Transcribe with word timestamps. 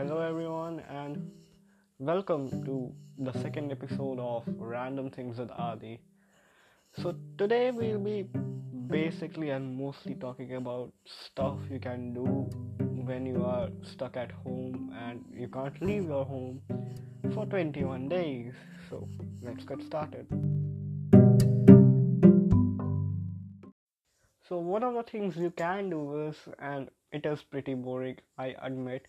Hello, 0.00 0.18
everyone, 0.22 0.80
and 0.88 1.30
welcome 1.98 2.48
to 2.64 2.90
the 3.18 3.38
second 3.40 3.70
episode 3.70 4.18
of 4.18 4.44
Random 4.56 5.10
Things 5.10 5.36
with 5.36 5.50
Adi. 5.50 6.00
So, 6.96 7.16
today 7.36 7.70
we'll 7.70 7.98
be 7.98 8.26
basically 8.86 9.50
and 9.50 9.76
mostly 9.76 10.14
talking 10.14 10.54
about 10.54 10.94
stuff 11.04 11.58
you 11.70 11.78
can 11.78 12.14
do 12.14 12.24
when 13.04 13.26
you 13.26 13.44
are 13.44 13.68
stuck 13.82 14.16
at 14.16 14.32
home 14.32 14.90
and 14.98 15.22
you 15.38 15.48
can't 15.48 15.78
leave 15.82 16.04
your 16.04 16.24
home 16.24 16.62
for 17.34 17.44
21 17.44 18.08
days. 18.08 18.54
So, 18.88 19.06
let's 19.42 19.64
get 19.64 19.82
started. 19.82 20.26
So, 24.48 24.60
one 24.60 24.82
of 24.82 24.94
the 24.94 25.02
things 25.02 25.36
you 25.36 25.50
can 25.50 25.90
do 25.90 26.28
is, 26.28 26.36
and 26.58 26.88
it 27.12 27.26
is 27.26 27.42
pretty 27.42 27.74
boring, 27.74 28.16
I 28.38 28.54
admit, 28.62 29.06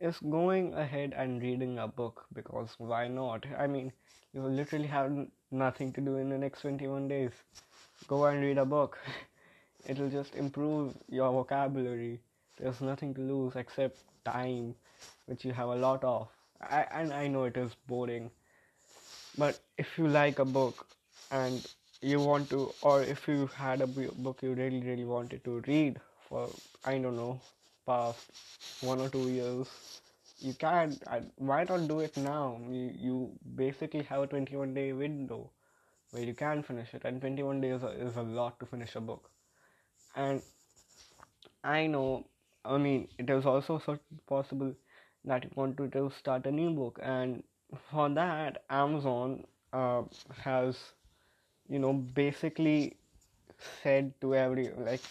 is 0.00 0.18
going 0.30 0.74
ahead 0.74 1.12
and 1.16 1.42
reading 1.42 1.78
a 1.78 1.88
book 1.88 2.24
because 2.32 2.74
why 2.78 3.08
not? 3.08 3.44
I 3.58 3.66
mean, 3.66 3.92
you 4.32 4.42
literally 4.42 4.86
have 4.86 5.26
nothing 5.50 5.92
to 5.94 6.00
do 6.00 6.16
in 6.16 6.28
the 6.28 6.38
next 6.38 6.60
21 6.62 7.08
days. 7.08 7.32
Go 8.06 8.24
and 8.26 8.40
read 8.40 8.58
a 8.58 8.64
book. 8.64 8.98
It'll 9.86 10.10
just 10.10 10.34
improve 10.34 10.94
your 11.08 11.32
vocabulary. 11.32 12.20
There's 12.58 12.80
nothing 12.80 13.14
to 13.14 13.20
lose 13.20 13.56
except 13.56 13.98
time, 14.24 14.74
which 15.26 15.44
you 15.44 15.52
have 15.52 15.68
a 15.68 15.76
lot 15.76 16.04
of. 16.04 16.28
I, 16.60 16.86
and 16.90 17.12
I 17.12 17.28
know 17.28 17.44
it 17.44 17.56
is 17.56 17.72
boring, 17.86 18.30
but 19.36 19.58
if 19.78 19.96
you 19.96 20.08
like 20.08 20.38
a 20.40 20.44
book 20.44 20.86
and 21.30 21.64
you 22.02 22.20
want 22.20 22.50
to, 22.50 22.72
or 22.82 23.02
if 23.02 23.28
you 23.28 23.46
had 23.54 23.80
a 23.80 23.86
book 23.86 24.42
you 24.42 24.54
really, 24.54 24.80
really 24.80 25.04
wanted 25.04 25.44
to 25.44 25.62
read 25.66 26.00
for, 26.28 26.48
I 26.84 26.98
don't 26.98 27.16
know, 27.16 27.40
past 27.90 28.30
one 28.82 29.00
or 29.00 29.08
two 29.08 29.28
years 29.30 29.68
you 30.40 30.54
can't 30.54 31.02
why 31.36 31.64
not 31.64 31.88
do 31.88 32.00
it 32.00 32.16
now? 32.16 32.60
You, 32.70 32.92
you 33.06 33.30
basically 33.56 34.02
have 34.04 34.22
a 34.22 34.26
21 34.26 34.74
day 34.74 34.92
window 34.92 35.50
where 36.10 36.22
you 36.24 36.34
can 36.34 36.62
finish 36.62 36.94
it 36.94 37.02
and 37.04 37.20
21 37.20 37.60
days 37.60 37.82
is 37.84 38.16
a 38.16 38.22
lot 38.22 38.58
to 38.60 38.66
finish 38.66 38.94
a 38.96 39.00
book. 39.00 39.30
And 40.16 40.42
i 41.64 41.86
know 41.86 42.26
i 42.64 42.76
mean 42.84 43.06
it 43.18 43.30
is 43.34 43.46
also 43.46 43.80
possible 44.26 44.72
that 45.24 45.44
you 45.44 45.50
want 45.54 45.76
to 45.76 46.10
start 46.18 46.46
a 46.46 46.50
new 46.52 46.70
book. 46.70 46.98
And 47.02 47.42
for 47.90 48.08
that 48.10 48.64
amazon 48.70 49.44
uh, 49.72 50.02
has 50.44 50.76
you 51.68 51.78
know 51.78 51.92
basically 51.92 52.96
said 53.82 54.12
to 54.20 54.34
every 54.34 54.70
like 54.78 55.02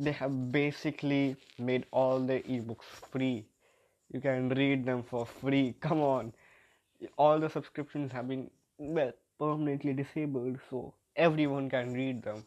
they 0.00 0.12
have 0.12 0.52
basically 0.52 1.36
made 1.58 1.86
all 1.92 2.20
the 2.20 2.40
ebooks 2.56 2.90
free. 3.12 3.46
You 4.12 4.20
can 4.20 4.48
read 4.50 4.84
them 4.84 5.02
for 5.04 5.26
free. 5.26 5.74
Come 5.80 6.00
on. 6.00 6.32
All 7.18 7.38
the 7.40 7.50
subscriptions 7.50 8.12
have 8.12 8.28
been 8.28 8.50
well 8.78 9.12
permanently 9.38 9.92
disabled 9.94 10.58
so 10.70 10.94
everyone 11.16 11.70
can 11.70 11.92
read 11.94 12.22
them. 12.22 12.44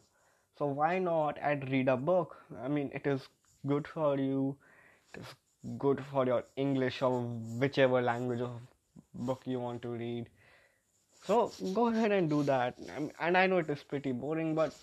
So 0.58 0.66
why 0.66 0.98
not 0.98 1.38
and 1.40 1.68
read 1.70 1.88
a 1.88 1.96
book? 1.96 2.36
I 2.62 2.68
mean 2.68 2.90
it 2.94 3.06
is 3.06 3.28
good 3.66 3.86
for 3.88 4.18
you. 4.18 4.56
It 5.14 5.20
is 5.20 5.34
good 5.78 6.04
for 6.10 6.26
your 6.26 6.44
english 6.56 7.02
or 7.02 7.22
whichever 7.64 8.02
language 8.02 8.40
of 8.40 8.60
book 9.14 9.42
you 9.46 9.60
want 9.60 9.82
to 9.82 9.88
read. 9.90 10.28
So 11.24 11.52
go 11.74 11.88
ahead 11.88 12.12
and 12.12 12.30
do 12.30 12.42
that. 12.44 12.78
And 13.20 13.36
i 13.36 13.46
know 13.46 13.58
it 13.58 13.70
is 13.70 13.82
pretty 13.82 14.12
boring 14.12 14.54
but 14.54 14.74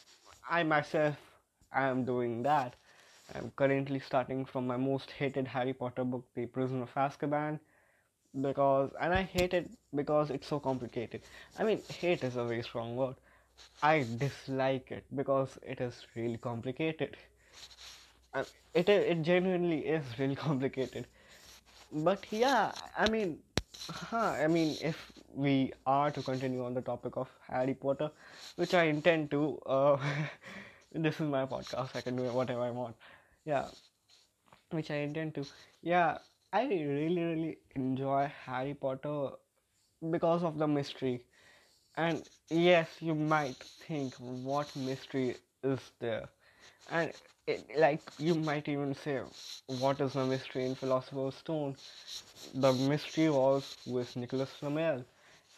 i 0.50 0.64
myself 0.64 1.31
I 1.74 1.84
am 1.88 2.06
doing 2.06 2.44
that. 2.44 2.76
I'm 3.36 3.52
currently 3.56 4.00
starting 4.00 4.46
from 4.46 4.68
my 4.68 4.78
most 4.78 5.12
hated 5.12 5.48
Harry 5.48 5.74
Potter 5.74 6.04
book, 6.04 6.26
The 6.36 6.46
Prisoner 6.46 6.84
of 6.84 6.94
Azkaban, 6.94 7.60
because 8.42 8.92
and 9.02 9.14
I 9.14 9.24
hate 9.24 9.54
it 9.54 9.72
because 9.96 10.30
it's 10.32 10.48
so 10.48 10.60
complicated. 10.60 11.22
I 11.60 11.64
mean, 11.64 11.82
hate 11.90 12.24
is 12.24 12.36
a 12.38 12.46
very 12.46 12.64
strong 12.64 12.96
word. 12.98 13.16
I 13.84 14.06
dislike 14.18 14.92
it 14.92 15.06
because 15.16 15.58
it 15.64 15.82
is 15.82 16.06
really 16.16 16.38
complicated. 16.38 17.18
It 18.74 18.90
it 18.90 19.22
genuinely 19.22 19.80
is 19.88 20.04
really 20.20 20.36
complicated. 20.48 21.08
But 21.92 22.26
yeah, 22.32 22.72
I 22.98 23.10
mean, 23.10 23.40
huh, 23.90 24.36
I 24.46 24.48
mean, 24.48 24.78
if 24.82 25.12
we 25.34 25.74
are 25.86 26.12
to 26.12 26.22
continue 26.24 26.66
on 26.66 26.74
the 26.74 26.82
topic 26.82 27.18
of 27.18 27.30
Harry 27.48 27.74
Potter, 27.76 28.12
which 28.56 28.74
I 28.74 28.84
intend 28.86 29.32
to. 29.32 29.60
Uh, 29.66 29.98
this 30.94 31.16
is 31.20 31.28
my 31.30 31.46
podcast. 31.46 31.96
I 31.96 32.02
can 32.02 32.16
do 32.16 32.24
whatever 32.24 32.62
i 32.62 32.72
want. 32.72 32.96
Yeah. 33.46 33.68
Which 34.72 34.90
i 34.92 34.96
intend 34.96 35.36
to. 35.36 35.46
Yeah 35.82 36.18
i 36.54 36.64
really 36.66 37.24
really 37.24 37.58
enjoy 37.76 38.26
harry 38.46 38.74
potter 38.74 39.30
because 40.12 40.44
of 40.44 40.58
the 40.58 40.68
mystery. 40.68 41.26
And 41.98 42.24
yes 42.50 42.90
you 43.02 43.16
might 43.16 43.64
think 43.88 44.16
what 44.16 44.76
mystery 44.76 45.38
is 45.64 45.80
there? 46.00 46.30
And 46.92 47.14
it, 47.48 47.66
like 47.78 48.02
you 48.20 48.36
might 48.36 48.68
even 48.70 48.96
say 48.96 49.22
what 49.68 50.02
is 50.02 50.14
the 50.14 50.26
mystery 50.26 50.66
in 50.66 50.76
philosopher's 50.76 51.36
stone? 51.36 51.78
The 52.54 52.74
mystery 52.74 53.30
was 53.30 53.78
with 53.86 54.16
nicholas 54.16 54.52
flamel 54.52 55.06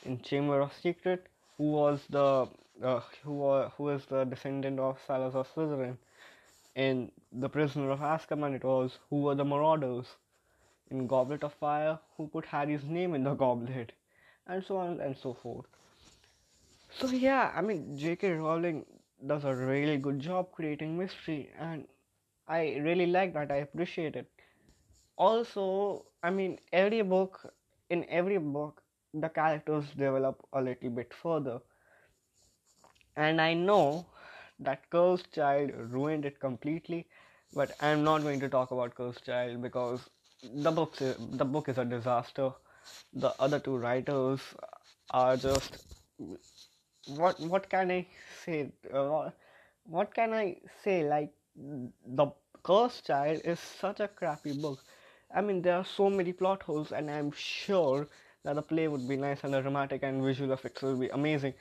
in 0.06 0.22
chamber 0.22 0.62
of 0.62 0.74
secret 0.82 1.28
who 1.58 1.72
was 1.72 2.06
the 2.10 2.48
uh, 2.84 3.02
who 3.24 3.46
uh, 3.46 3.70
who 3.72 3.90
is 3.90 4.06
the 4.06 4.26
descendant 4.26 4.80
of 4.80 5.00
Salazar 5.08 5.44
Slytherin. 5.46 5.98
In 6.76 7.12
The 7.32 7.50
Prisoner 7.50 7.92
of 7.92 8.00
Azkaban, 8.00 8.56
it 8.56 8.64
was 8.64 9.00
who 9.10 9.22
were 9.24 9.36
the 9.36 9.46
Marauders. 9.46 10.18
In 10.90 11.08
Goblet 11.08 11.44
of 11.44 11.54
Fire, 11.54 12.00
who 12.18 12.28
put 12.28 12.46
Harry's 12.46 12.84
name 12.86 13.14
in 13.16 13.24
the 13.24 13.34
goblet, 13.36 13.94
and 14.48 14.64
so 14.64 14.78
on 14.78 15.00
and 15.02 15.18
so 15.18 15.34
forth. 15.34 15.66
So 16.92 17.08
yeah, 17.10 17.52
I 17.56 17.62
mean 17.62 17.98
J.K. 17.98 18.32
Rowling 18.34 18.86
does 19.28 19.44
a 19.46 19.54
really 19.56 19.98
good 19.98 20.20
job 20.20 20.52
creating 20.52 20.98
mystery, 20.98 21.52
and 21.60 21.88
I 22.48 22.78
really 22.88 23.08
like 23.08 23.34
that. 23.34 23.52
I 23.52 23.58
appreciate 23.58 24.16
it. 24.16 24.30
Also, 25.18 26.06
I 26.24 26.32
mean 26.32 26.60
every 26.74 27.02
book 27.04 27.54
in 27.90 28.06
every 28.10 28.38
book 28.38 28.83
the 29.14 29.30
characters 29.30 29.86
develop 29.98 30.46
a 30.54 30.62
little 30.62 30.90
bit 30.90 31.14
further 31.14 31.62
and 33.16 33.42
I 33.42 33.54
know 33.54 34.06
that 34.60 34.90
Cursed 34.90 35.32
Child 35.34 35.72
ruined 35.76 36.26
it 36.26 36.40
completely, 36.40 37.08
but 37.54 37.72
I'm 37.82 38.04
not 38.04 38.22
going 38.22 38.40
to 38.42 38.50
talk 38.50 38.72
about 38.72 38.96
Cursed 38.96 39.26
Child 39.26 39.62
because 39.62 40.10
the 40.44 40.72
book 40.72 40.96
the 40.98 41.46
book 41.46 41.70
is 41.70 41.78
a 41.78 41.86
disaster. 41.86 42.52
The 43.14 43.34
other 43.40 43.60
two 43.60 43.78
writers 43.78 44.42
are 45.12 45.38
just 45.38 45.78
what 47.08 47.40
what 47.40 47.70
can 47.70 47.92
I 47.92 48.08
say? 48.44 48.72
Uh, 48.94 49.30
what 49.86 50.14
can 50.14 50.34
I 50.34 50.58
say? 50.84 51.08
Like 51.10 51.34
the 51.56 52.28
Cursed 52.64 53.06
Child 53.08 53.42
is 53.46 53.60
such 53.60 54.00
a 54.00 54.08
crappy 54.08 54.54
book. 54.54 54.80
I 55.34 55.42
mean, 55.42 55.62
there 55.62 55.78
are 55.78 55.86
so 55.86 56.10
many 56.10 56.34
plot 56.34 56.64
holes, 56.64 56.92
and 56.92 57.10
I'm 57.10 57.32
sure 57.32 58.08
that 58.44 58.56
the 58.56 58.62
play 58.62 58.88
would 58.88 59.08
be 59.08 59.18
nice 59.18 59.44
and 59.44 59.54
the 59.54 59.62
dramatic 59.62 60.04
and 60.04 60.24
visual 60.24 60.52
effects 60.54 60.82
would 60.82 61.00
be 61.00 61.10
amazing. 61.10 61.54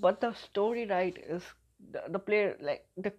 But 0.00 0.20
the 0.20 0.32
story 0.34 0.86
right 0.86 1.16
is 1.18 1.42
the, 1.92 2.02
the 2.08 2.18
player 2.18 2.56
like 2.60 2.86
the 2.96 3.12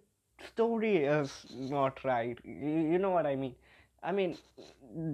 story 0.54 0.98
is 1.06 1.46
not 1.52 2.04
right. 2.04 2.38
You, 2.44 2.80
you 2.94 2.98
know 3.00 3.12
what 3.12 3.26
i 3.28 3.36
mean? 3.36 3.56
I 4.04 4.12
mean 4.12 4.38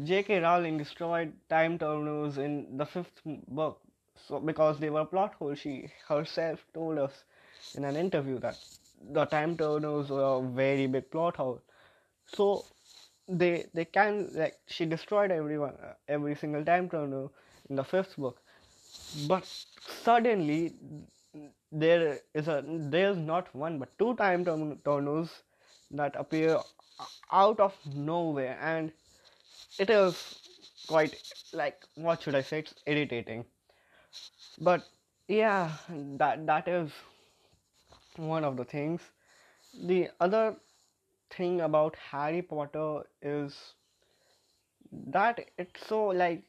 j.k 0.04 0.40
rowling 0.42 0.78
destroyed 0.78 1.34
time 1.50 1.78
turners 1.80 2.38
in 2.38 2.78
the 2.78 2.86
fifth 2.86 3.22
book 3.60 3.80
so 4.28 4.40
because 4.40 4.80
they 4.80 4.90
were 4.90 5.06
plot 5.06 5.34
holes 5.40 5.60
she 5.60 5.74
herself 6.08 6.66
told 6.74 6.98
us 6.98 7.24
in 7.76 7.84
an 7.86 7.96
interview 7.96 8.40
that 8.40 8.58
the 9.18 9.26
time 9.26 9.58
turners 9.58 10.10
were 10.10 10.38
a 10.38 10.42
very 10.42 10.88
big 10.88 11.10
plot 11.12 11.36
hole. 11.38 11.62
So 12.26 12.66
they 13.28 13.66
they 13.74 13.86
can 13.86 14.30
like 14.34 14.58
she 14.68 14.86
destroyed 14.86 15.32
everyone 15.32 15.76
uh, 15.84 15.94
every 16.08 16.36
single 16.36 16.64
time 16.66 16.90
turner 16.90 17.28
in 17.70 17.76
the 17.76 17.84
fifth 17.84 18.16
book. 18.18 18.42
But 19.28 19.46
suddenly 19.80 20.74
there 21.72 22.20
is 22.34 22.48
a 22.48 22.64
there's 22.66 23.18
not 23.18 23.54
one 23.56 23.78
but 23.80 23.98
two 24.00 24.16
time 24.16 24.46
turners 24.46 25.30
that 25.92 26.16
appear 26.16 26.60
out 27.32 27.60
of 27.60 27.76
nowhere. 27.96 28.58
And 28.62 28.92
it 29.80 29.90
is 29.90 30.40
quite 30.88 31.16
like 31.54 31.84
what 31.96 32.22
should 32.22 32.36
i 32.36 32.42
say? 32.42 32.60
It's 32.60 32.76
irritating. 32.86 33.46
But 34.60 34.84
yeah 35.28 35.72
that 36.18 36.46
that 36.46 36.68
is 36.68 36.92
one 38.18 38.44
of 38.44 38.58
the 38.58 38.66
things. 38.66 39.02
The 39.74 40.10
other 40.20 40.58
thing 41.32 41.62
about 41.62 41.96
harry 41.96 42.42
potter 42.42 43.04
is 43.22 43.76
that 44.92 45.40
it's 45.58 45.88
so 45.88 46.08
like 46.08 46.44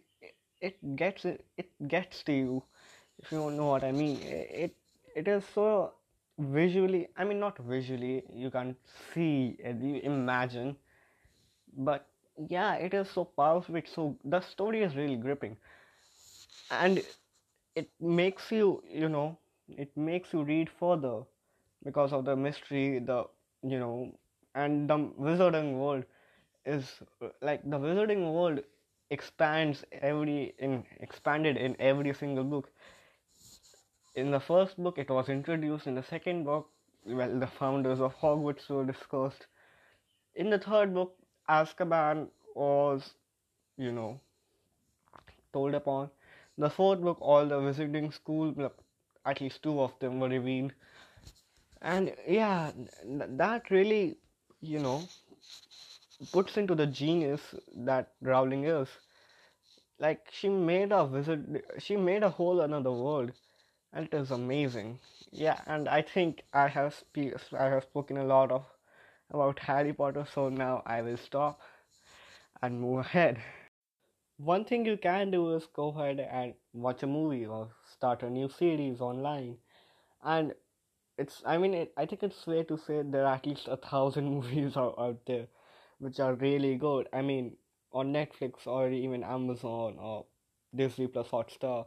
it 0.61 0.97
gets 0.97 1.25
it 1.25 1.71
gets 1.89 2.23
to 2.25 2.33
you 2.33 2.63
if 3.19 3.31
you 3.33 3.39
don't 3.39 3.57
know 3.57 3.67
what 3.67 3.85
I 3.85 3.93
mean. 3.93 4.21
It 4.23 4.75
it 5.15 5.29
is 5.29 5.45
so 5.55 5.95
visually. 6.39 7.09
I 7.17 7.25
mean, 7.25 7.41
not 7.41 7.59
visually. 7.59 8.25
You 8.33 8.51
can't 8.51 8.77
see 9.15 9.57
it. 9.59 9.77
You 9.83 10.01
imagine, 10.03 10.77
but 11.77 12.07
yeah, 12.49 12.75
it 12.75 12.95
is 12.95 13.11
so 13.11 13.25
powerful. 13.25 13.77
It's 13.77 13.93
so 13.93 14.17
the 14.25 14.41
story 14.41 14.83
is 14.83 14.97
really 14.97 15.17
gripping, 15.17 15.57
and 16.71 17.03
it 17.75 17.91
makes 18.01 18.51
you, 18.53 18.83
you 18.89 19.09
know, 19.09 19.39
it 19.69 19.97
makes 19.97 20.33
you 20.33 20.43
read 20.45 20.71
further 20.81 21.23
because 21.85 22.13
of 22.13 22.25
the 22.25 22.37
mystery, 22.37 22.99
the 23.01 23.25
you 23.63 23.79
know, 23.79 24.13
and 24.55 24.89
the 24.91 24.97
wizarding 25.21 25.75
world 25.79 26.05
is 26.67 27.01
uh, 27.23 27.29
like 27.43 27.63
the 27.71 27.79
wizarding 27.79 28.33
world 28.33 28.61
expands 29.11 29.85
every 29.93 30.55
in 30.59 30.85
expanded 31.01 31.57
in 31.57 31.77
every 31.81 32.15
single 32.15 32.45
book. 32.45 32.71
In 34.15 34.31
the 34.31 34.39
first 34.41 34.77
book, 34.77 34.99
it 34.99 35.09
was 35.09 35.29
introduced. 35.31 35.87
In 35.87 35.95
the 35.95 36.03
second 36.03 36.45
book, 36.45 36.71
well, 37.07 37.39
the 37.39 37.47
founders 37.47 38.01
of 38.01 38.15
Hogwarts 38.17 38.69
were 38.69 38.85
discussed. 38.85 39.47
In 40.35 40.51
the 40.51 40.59
third 40.59 40.95
book, 40.95 41.17
Azkaban 41.49 42.31
was, 42.55 43.15
you 43.77 43.93
know, 43.93 44.21
told 45.53 45.75
upon. 45.75 46.11
The 46.57 46.71
fourth 46.71 47.01
book, 47.01 47.19
all 47.21 47.47
the 47.47 47.61
visiting 47.61 48.11
school, 48.11 48.73
at 49.25 49.41
least 49.41 49.63
two 49.63 49.81
of 49.81 49.99
them 50.01 50.21
were 50.21 50.29
revealed. 50.29 50.73
And 51.83 52.15
yeah, 52.27 52.73
that 53.05 53.71
really, 53.71 54.17
you 54.61 54.79
know, 54.79 55.03
puts 56.33 56.57
into 56.57 56.75
the 56.75 56.87
genius 56.87 57.55
that 57.77 58.13
Rowling 58.21 58.65
is. 58.65 58.89
Like 60.01 60.29
she 60.33 60.49
made 60.49 60.91
a 60.91 61.07
visit, 61.07 61.65
she 61.79 61.97
made 61.97 62.25
a 62.25 62.31
whole 62.31 62.61
another 62.63 62.91
world, 62.91 63.31
and 63.93 64.07
it 64.07 64.15
is 64.15 64.31
amazing. 64.31 64.99
Yeah, 65.31 65.61
and 65.67 65.89
I 65.89 66.03
think 66.03 66.45
I 66.53 66.69
have 66.69 66.95
spe- 66.95 67.53
I 67.53 67.67
have 67.67 67.85
spoken 67.85 68.17
a 68.17 68.25
lot 68.25 68.51
of 68.51 68.65
about 69.31 69.59
Harry 69.61 69.93
Potter, 69.93 70.27
so 70.27 70.49
now 70.49 70.83
I 70.87 71.03
will 71.03 71.17
stop 71.17 71.61
and 72.63 72.81
move 72.81 73.01
ahead. 73.01 73.39
One 74.39 74.65
thing 74.65 74.85
you 74.87 74.97
can 74.97 75.31
do 75.31 75.55
is 75.55 75.67
go 75.67 75.89
ahead 75.89 76.21
and 76.21 76.55
watch 76.73 77.03
a 77.03 77.07
movie 77.07 77.47
or 77.47 77.71
start 77.85 78.23
a 78.23 78.31
new 78.31 78.49
series 78.49 79.01
online, 79.01 79.59
and 80.23 80.55
it's 81.19 81.43
I 81.47 81.59
mean 81.59 81.75
it, 81.75 81.93
I 81.97 82.07
think 82.07 82.23
it's 82.23 82.43
fair 82.45 82.65
to 82.65 82.79
say 82.79 83.03
there 83.03 83.27
are 83.27 83.35
at 83.35 83.47
least 83.47 83.69
a 83.69 83.77
thousand 83.77 84.29
movies 84.35 84.77
out, 84.77 84.95
out 84.99 85.25
there 85.27 85.49
which 85.99 86.21
are 86.21 86.35
really 86.35 86.77
good. 86.77 87.09
I 87.13 87.23
mean 87.23 87.57
on 87.93 88.13
Netflix 88.13 88.67
or 88.67 88.91
even 88.91 89.23
Amazon 89.25 89.97
or 89.99 90.27
Disney 90.75 91.07
Plus 91.07 91.29
Hotstar. 91.29 91.87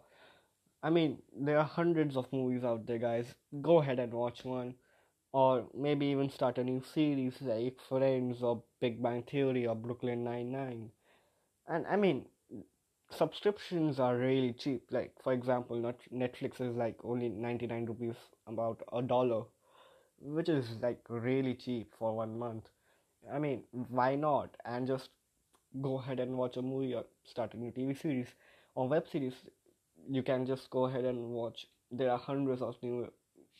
I 0.83 0.89
mean 0.89 1.21
there 1.35 1.57
are 1.59 1.65
hundreds 1.65 2.17
of 2.17 2.31
movies 2.33 2.63
out 2.63 2.85
there, 2.87 2.97
guys. 2.99 3.33
Go 3.61 3.79
ahead 3.81 3.99
and 3.99 4.13
watch 4.13 4.43
one, 4.45 4.75
or 5.33 5.67
maybe 5.75 6.07
even 6.07 6.29
start 6.29 6.57
a 6.57 6.63
new 6.63 6.81
series 6.93 7.41
like 7.41 7.79
Friends 7.89 8.43
or 8.43 8.63
Big 8.79 9.01
Bang 9.03 9.23
Theory 9.23 9.67
or 9.67 9.75
Brooklyn 9.75 10.23
Nine 10.23 10.51
Nine. 10.51 10.91
And 11.67 11.85
I 11.87 11.95
mean 11.95 12.25
subscriptions 13.11 13.99
are 13.99 14.17
really 14.17 14.53
cheap. 14.53 14.83
Like 14.91 15.13
for 15.23 15.33
example, 15.33 15.77
not 15.77 15.97
Netflix 16.13 16.61
is 16.61 16.75
like 16.75 16.97
only 17.03 17.29
ninety 17.29 17.67
nine 17.67 17.85
rupees, 17.85 18.15
about 18.47 18.81
a 18.91 19.01
dollar, 19.01 19.43
which 20.19 20.49
is 20.49 20.77
like 20.81 20.99
really 21.09 21.53
cheap 21.55 21.93
for 21.99 22.15
one 22.15 22.39
month. 22.39 22.69
I 23.29 23.39
mean, 23.39 23.63
why 23.89 24.15
not? 24.15 24.55
And 24.65 24.87
just 24.87 25.09
go 25.81 25.99
ahead 25.99 26.19
and 26.19 26.37
watch 26.37 26.57
a 26.57 26.61
movie 26.61 26.93
or 26.93 27.05
start 27.25 27.53
a 27.53 27.57
new 27.57 27.71
TV 27.71 27.93
series 27.93 28.27
or 28.75 28.87
web 28.87 29.07
series. 29.07 29.33
You 30.09 30.23
can 30.23 30.45
just 30.45 30.69
go 30.69 30.85
ahead 30.85 31.05
and 31.05 31.29
watch. 31.29 31.67
There 31.91 32.11
are 32.11 32.17
hundreds 32.17 32.61
of 32.61 32.75
new 32.81 33.11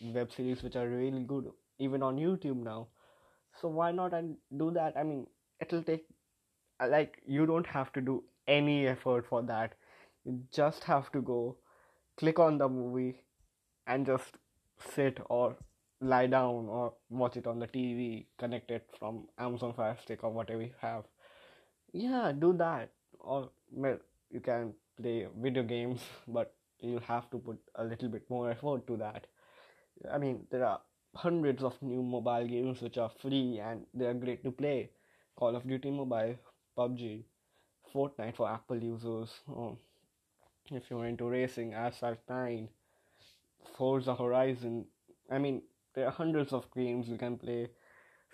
web 0.02 0.32
series 0.32 0.64
which 0.64 0.76
are 0.76 0.88
really 0.88 1.24
good, 1.24 1.52
even 1.80 2.02
on 2.04 2.18
YouTube 2.18 2.64
now. 2.64 2.88
So 3.62 3.68
why 3.68 3.92
not 3.92 4.14
and 4.14 4.38
do 4.58 4.72
that? 4.72 4.98
I 4.98 5.04
mean, 5.04 5.28
it'll 5.60 5.84
take 5.84 6.06
like 6.88 7.22
you 7.26 7.46
don't 7.46 7.68
have 7.68 7.94
to 7.94 8.02
do 8.02 8.24
any 8.48 8.88
effort 8.88 9.26
for 9.28 9.42
that. 9.44 9.76
You 10.26 10.42
just 10.52 10.84
have 10.84 11.12
to 11.12 11.22
go, 11.22 11.58
click 12.18 12.40
on 12.40 12.58
the 12.58 12.70
movie, 12.70 13.22
and 13.88 14.06
just 14.06 14.38
sit 14.94 15.20
or 15.30 15.56
lie 16.02 16.28
down 16.28 16.68
or 16.68 16.94
watch 17.10 17.38
it 17.38 17.48
on 17.48 17.60
the 17.60 17.68
TV, 17.68 18.26
connect 18.38 18.72
it 18.72 18.88
from 18.98 19.28
Amazon 19.38 19.74
Fire 19.74 19.98
Stick 20.02 20.24
or 20.24 20.32
whatever 20.32 20.62
you 20.62 20.74
have. 20.82 21.04
Yeah, 21.94 22.32
do 22.38 22.54
that. 22.54 22.90
Or 23.20 23.50
well, 23.72 24.00
you 24.32 24.40
can 24.40 24.74
play 25.00 25.28
video 25.40 25.64
games, 25.64 26.02
but 26.28 26.54
you'll 26.80 27.00
have 27.02 27.30
to 27.32 27.38
put 27.38 27.60
a 27.76 27.84
little 27.84 28.10
bit 28.10 28.30
more 28.30 28.50
effort 28.50 28.88
to 28.88 28.98
that. 28.98 29.28
I 30.12 30.18
mean, 30.18 30.48
there 30.50 30.66
are 30.66 30.82
hundreds 31.16 31.64
of 31.64 31.80
new 31.82 32.02
mobile 32.02 32.48
games 32.48 32.82
which 32.82 32.98
are 32.98 33.12
free 33.22 33.60
and 33.64 33.86
they 33.94 34.06
are 34.06 34.14
great 34.14 34.44
to 34.44 34.52
play. 34.52 34.90
Call 35.36 35.56
of 35.56 35.68
Duty 35.68 35.92
Mobile, 35.92 36.36
PUBG, 36.78 37.24
Fortnite 37.94 38.36
for 38.36 38.50
Apple 38.50 38.82
users. 38.82 39.30
If 40.72 40.84
you're 40.90 41.06
into 41.06 41.30
racing, 41.30 41.74
Asphalt 41.74 42.20
9, 42.30 42.70
Forza 43.78 44.16
Horizon. 44.16 44.86
I 45.30 45.38
mean, 45.38 45.62
there 45.96 46.06
are 46.08 46.12
hundreds 46.12 46.54
of 46.54 46.66
games 46.76 47.08
you 47.10 47.18
can 47.18 47.38
play. 47.38 47.70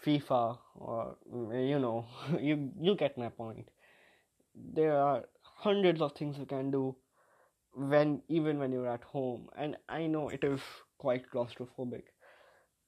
FIFA, 0.06 0.58
or 0.76 1.18
you 1.32 1.80
know, 1.80 2.06
you 2.40 2.72
you 2.80 2.96
get 2.96 3.18
my 3.18 3.30
point. 3.30 3.70
There 4.74 4.98
are 4.98 5.26
hundreds 5.44 6.02
of 6.02 6.14
things 6.14 6.38
you 6.38 6.46
can 6.46 6.72
do 6.72 6.96
when 7.74 8.22
even 8.30 8.60
when 8.60 8.72
you're 8.72 8.88
at 8.88 9.04
home, 9.04 9.50
and 9.58 9.78
I 9.90 10.08
know 10.08 10.30
it 10.30 10.44
is 10.44 10.62
quite 10.98 11.30
claustrophobic 11.32 12.04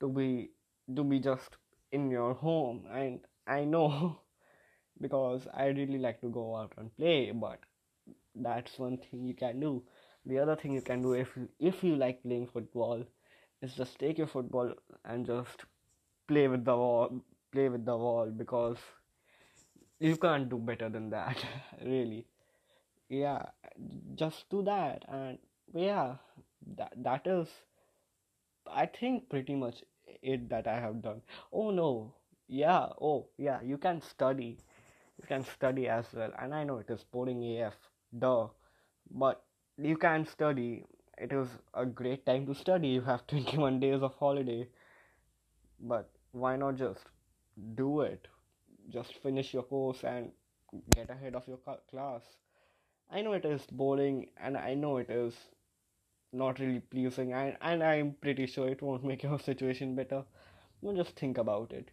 to 0.01 0.09
be 0.09 0.51
to 0.95 1.03
be 1.03 1.19
just 1.19 1.57
in 1.91 2.09
your 2.11 2.33
home, 2.33 2.85
and 2.91 3.19
I 3.47 3.65
know 3.65 4.19
because 5.01 5.47
I 5.53 5.67
really 5.67 5.99
like 5.99 6.21
to 6.21 6.29
go 6.29 6.55
out 6.57 6.73
and 6.77 6.95
play, 6.97 7.31
but 7.31 7.59
that's 8.35 8.79
one 8.79 8.97
thing 8.97 9.25
you 9.25 9.33
can 9.35 9.59
do. 9.59 9.83
The 10.25 10.39
other 10.39 10.55
thing 10.55 10.73
you 10.73 10.81
can 10.81 11.01
do 11.01 11.13
if 11.13 11.37
if 11.59 11.83
you 11.83 11.95
like 11.95 12.23
playing 12.23 12.47
football 12.47 13.05
is 13.61 13.75
just 13.75 13.99
take 13.99 14.17
your 14.17 14.27
football 14.27 14.73
and 15.05 15.25
just 15.25 15.65
play 16.27 16.47
with 16.47 16.65
the 16.65 16.75
wall, 16.75 17.21
play 17.51 17.69
with 17.69 17.85
the 17.85 17.97
wall 17.97 18.31
because 18.31 18.77
you 19.99 20.15
can't 20.17 20.49
do 20.49 20.57
better 20.57 20.89
than 20.89 21.09
that, 21.09 21.43
really. 21.85 22.25
Yeah, 23.09 23.43
just 24.15 24.49
do 24.49 24.63
that, 24.63 25.05
and 25.09 25.39
yeah, 25.73 26.15
that 26.77 26.93
that 27.03 27.27
is, 27.27 27.47
I 28.71 28.85
think, 28.85 29.29
pretty 29.29 29.53
much 29.55 29.83
it 30.21 30.47
that 30.49 30.65
I 30.67 30.79
have 30.79 31.01
done. 31.01 31.21
Oh 31.51 31.71
no, 31.71 32.13
yeah, 32.47 32.87
oh 33.01 33.27
yeah, 33.37 33.61
you 33.61 33.77
can 33.77 34.01
study 34.01 34.57
you 35.21 35.27
can 35.27 35.43
study 35.45 35.87
as 35.89 36.07
well 36.13 36.31
and 36.39 36.53
i 36.55 36.63
know 36.63 36.77
it 36.79 36.89
is 36.89 37.03
boring 37.11 37.41
af 37.61 37.75
duh 38.23 38.49
but 39.11 39.43
you 39.77 39.97
can 39.97 40.25
study 40.25 40.85
it 41.19 41.31
is 41.33 41.47
a 41.73 41.85
great 41.85 42.25
time 42.25 42.45
to 42.47 42.55
study 42.55 42.89
you 42.89 43.01
have 43.01 43.25
21 43.33 43.79
days 43.79 44.01
of 44.01 44.15
holiday 44.15 44.67
but 45.79 46.09
why 46.31 46.55
not 46.55 46.75
just 46.75 47.05
do 47.75 48.01
it 48.01 48.27
just 48.89 49.13
finish 49.23 49.53
your 49.53 49.63
course 49.63 50.03
and 50.03 50.31
get 50.95 51.09
ahead 51.09 51.35
of 51.35 51.47
your 51.47 51.57
class 51.91 52.21
i 53.11 53.21
know 53.21 53.33
it 53.33 53.45
is 53.45 53.65
boring 53.71 54.27
and 54.37 54.57
i 54.57 54.73
know 54.73 54.97
it 54.97 55.09
is 55.09 55.33
not 56.31 56.59
really 56.59 56.79
pleasing 56.79 57.33
and, 57.33 57.57
and 57.61 57.83
i'm 57.83 58.13
pretty 58.21 58.45
sure 58.45 58.67
it 58.69 58.81
won't 58.81 59.03
make 59.11 59.23
your 59.23 59.39
situation 59.39 59.95
better 59.95 60.23
just 60.95 61.15
think 61.15 61.37
about 61.37 61.71
it 61.73 61.89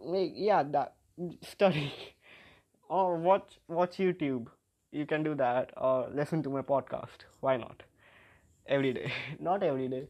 Like 0.00 0.32
yeah 0.36 0.62
that 0.64 0.94
study 1.42 1.92
or 2.88 3.16
watch 3.16 3.58
watch 3.68 3.98
YouTube. 3.98 4.48
You 4.92 5.06
can 5.06 5.22
do 5.22 5.34
that 5.36 5.72
or 5.76 6.08
listen 6.12 6.42
to 6.44 6.50
my 6.50 6.62
podcast. 6.62 7.26
Why 7.40 7.56
not? 7.56 7.82
Every 8.70 8.92
day, 8.94 9.12
not 9.40 9.62
every 9.62 9.88
day. 9.88 10.04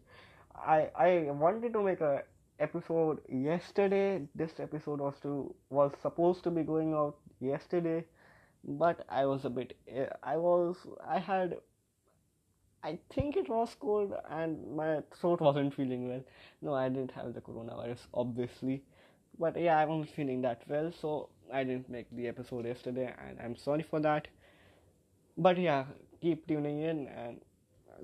I 0.55 0.91
I 0.95 1.31
wanted 1.31 1.73
to 1.73 1.83
make 1.83 2.01
a 2.03 2.23
episode 2.61 3.21
yesterday. 3.29 4.29
This 4.35 4.61
episode 4.61 5.01
was 5.01 5.15
to 5.23 5.55
was 5.71 5.93
supposed 6.03 6.45
to 6.45 6.51
be 6.51 6.63
going 6.63 6.93
out 6.95 7.17
yesterday, 7.41 8.05
but 8.83 9.05
I 9.09 9.25
was 9.25 9.47
a 9.47 9.51
bit. 9.51 9.77
Eh, 9.89 10.07
I 10.23 10.37
was 10.37 10.77
I 11.17 11.19
had. 11.19 11.57
I 12.83 12.99
think 13.15 13.37
it 13.37 13.49
was 13.49 13.75
cold 13.79 14.15
and 14.31 14.75
my 14.77 15.01
throat 15.21 15.41
wasn't 15.41 15.75
feeling 15.75 16.09
well. 16.09 16.23
No, 16.63 16.75
I 16.75 16.89
didn't 16.89 17.11
have 17.13 17.35
the 17.35 17.41
coronavirus, 17.41 18.07
obviously. 18.15 18.83
But 19.39 19.61
yeah, 19.61 19.79
I 19.79 19.85
wasn't 19.87 20.15
feeling 20.15 20.43
that 20.43 20.63
well, 20.69 20.91
so 21.01 21.29
I 21.53 21.65
didn't 21.65 21.91
make 21.91 22.11
the 22.11 22.27
episode 22.29 22.65
yesterday, 22.67 23.15
and 23.27 23.39
I'm 23.41 23.57
sorry 23.57 23.83
for 23.83 24.01
that. 24.01 24.29
But 25.37 25.59
yeah, 25.59 25.85
keep 26.23 26.47
tuning 26.47 26.81
in 26.83 27.07
and 27.09 27.41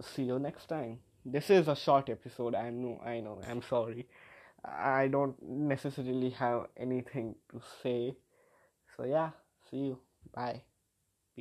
see 0.03 0.23
you 0.25 0.39
next 0.39 0.67
time. 0.67 0.99
This 1.25 1.51
is 1.51 1.69
a 1.69 1.77
short 1.77 2.09
episode. 2.09 2.55
I 2.55 2.71
know. 2.71 3.01
I 3.05 3.21
know. 3.21 3.41
I'm 3.49 3.63
sorry. 3.63 4.07
I 4.65 5.09
don't 5.09 5.37
necessarily 5.43 6.31
have 6.31 6.67
anything 6.77 7.35
to 7.51 7.61
say. 7.83 8.17
So 8.97 9.05
yeah, 9.05 9.31
see 9.71 9.79
you. 9.79 9.99
Bye. 10.35 10.63